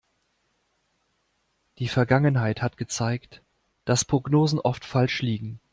Die 1.77 1.87
Vergangenheit 1.87 2.63
hat 2.63 2.75
gezeigt, 2.75 3.43
dass 3.85 4.03
Prognosen 4.03 4.57
oft 4.59 4.83
falsch 4.83 5.21
liegen. 5.21 5.59